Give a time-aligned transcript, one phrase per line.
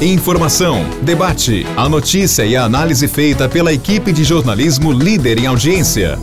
[0.00, 6.16] Informação, debate, a notícia e a análise feita pela equipe de jornalismo líder em audiência.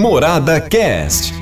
[0.00, 1.34] Morada Cast.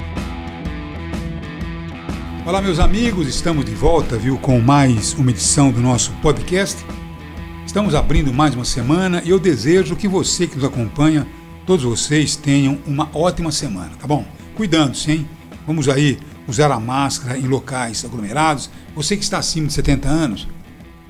[2.44, 6.84] Olá, meus amigos, estamos de volta, viu, com mais uma edição do nosso podcast.
[7.64, 11.26] Estamos abrindo mais uma semana e eu desejo que você que nos acompanha,
[11.64, 14.26] todos vocês tenham uma ótima semana, tá bom?
[14.56, 15.28] Cuidando-se, hein?
[15.66, 16.18] Vamos aí
[16.48, 18.68] usar a máscara em locais aglomerados.
[18.96, 20.48] Você que está acima de 70 anos,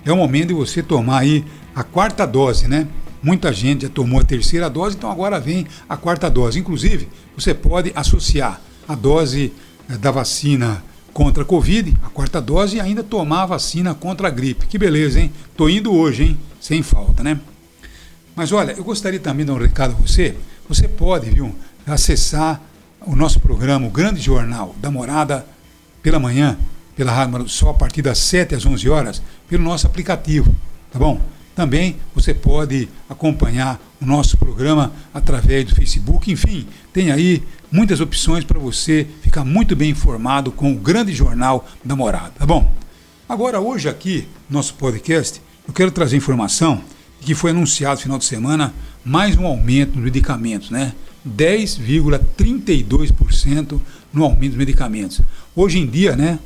[0.05, 1.45] é o momento de você tomar aí
[1.75, 2.87] a quarta dose, né?
[3.23, 6.59] Muita gente já tomou a terceira dose, então agora vem a quarta dose.
[6.59, 9.53] Inclusive, você pode associar a dose
[9.91, 14.29] eh, da vacina contra a Covid, a quarta dose, e ainda tomar a vacina contra
[14.29, 14.67] a gripe.
[14.67, 15.33] Que beleza, hein?
[15.57, 16.39] Tô indo hoje, hein?
[16.61, 17.41] Sem falta, né?
[18.37, 20.37] Mas olha, eu gostaria também de dar um recado a você.
[20.69, 21.53] Você pode, viu,
[21.87, 22.61] acessar
[23.01, 25.45] o nosso programa, o Grande Jornal da Morada,
[26.03, 26.57] pela manhã,
[26.99, 30.53] pela Rádio só a partir das 7 às 11 horas, pelo nosso aplicativo,
[30.91, 31.21] tá bom?
[31.55, 38.43] Também você pode acompanhar o nosso programa através do Facebook, enfim, tem aí muitas opções
[38.43, 42.69] para você ficar muito bem informado com o grande jornal da morada, tá bom?
[43.29, 46.81] Agora, hoje aqui, nosso podcast, eu quero trazer informação
[47.21, 50.95] que foi anunciado no final de semana mais um aumento nos medicamentos, né?
[51.29, 53.81] 10,32%
[54.13, 55.21] no aumento dos medicamentos.
[55.55, 56.41] Hoje em dia, né,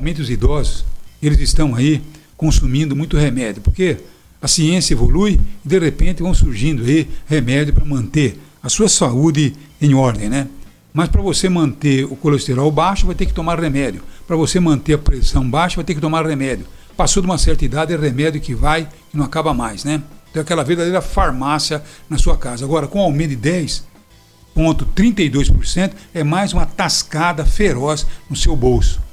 [0.00, 0.84] principalmente os idosos,
[1.22, 2.02] eles estão aí
[2.36, 3.96] consumindo muito remédio, porque
[4.40, 9.54] a ciência evolui e de repente vão surgindo aí remédio para manter a sua saúde
[9.80, 10.46] em ordem, né?
[10.92, 14.02] Mas para você manter o colesterol baixo, vai ter que tomar remédio.
[14.26, 16.66] Para você manter a pressão baixa, vai ter que tomar remédio.
[16.96, 20.02] Passou de uma certa idade, é remédio que vai e não acaba mais, né?
[20.30, 22.64] Então, aquela verdadeira farmácia na sua casa.
[22.64, 23.82] Agora, com aumento de
[24.56, 29.05] 10,32%, é mais uma tascada feroz no seu bolso.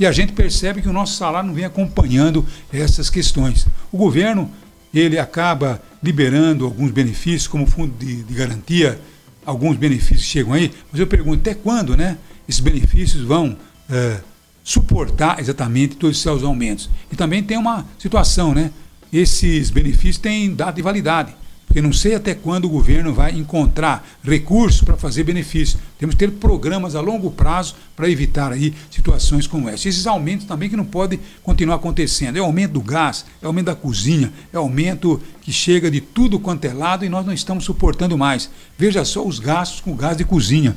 [0.00, 3.66] E a gente percebe que o nosso salário não vem acompanhando essas questões.
[3.92, 4.50] O governo
[4.94, 8.98] ele acaba liberando alguns benefícios, como fundo de, de garantia,
[9.44, 12.16] alguns benefícios chegam aí, mas eu pergunto até quando né,
[12.48, 13.54] esses benefícios vão
[13.90, 14.20] é,
[14.64, 16.88] suportar exatamente todos esses aumentos.
[17.12, 18.70] E também tem uma situação, né?
[19.12, 21.34] Esses benefícios têm data de validade.
[21.70, 25.78] Porque não sei até quando o governo vai encontrar recursos para fazer benefício.
[26.00, 29.88] Temos que ter programas a longo prazo para evitar aí situações como essa.
[29.88, 32.36] Esses aumentos também que não podem continuar acontecendo.
[32.36, 36.64] É aumento do gás, é aumento da cozinha, é aumento que chega de tudo quanto
[36.64, 38.50] é lado e nós não estamos suportando mais.
[38.76, 40.76] Veja só os gastos com gás de cozinha.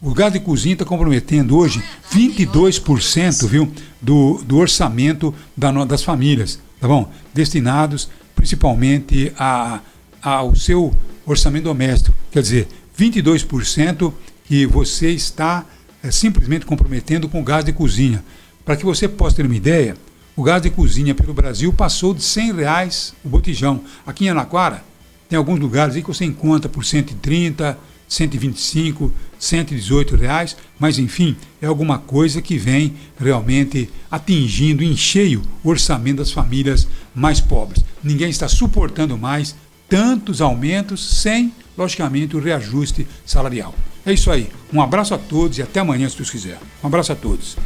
[0.00, 6.58] O gás de cozinha está comprometendo hoje 22% viu, do, do orçamento da, das famílias,
[6.80, 7.12] tá bom?
[7.34, 9.80] Destinados principalmente a
[10.26, 10.92] ao seu
[11.24, 12.12] orçamento doméstico.
[12.32, 14.12] Quer dizer, 22%
[14.44, 15.64] que você está
[16.02, 18.24] é, simplesmente comprometendo com o gás de cozinha.
[18.64, 19.96] Para que você possa ter uma ideia,
[20.34, 23.84] o gás de cozinha pelo Brasil passou de 100 reais o botijão.
[24.04, 24.84] Aqui em Anaquara,
[25.28, 31.66] tem alguns lugares aí que você encontra por 130, 125, 118 reais, mas enfim, é
[31.66, 37.84] alguma coisa que vem realmente atingindo em cheio o orçamento das famílias mais pobres.
[38.02, 39.54] Ninguém está suportando mais
[39.88, 43.74] tantos aumentos sem, logicamente, o reajuste salarial.
[44.04, 44.48] É isso aí.
[44.72, 46.58] Um abraço a todos e até amanhã, se Deus quiser.
[46.82, 47.56] Um abraço a todos.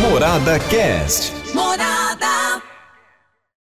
[0.00, 1.43] Morada Cast.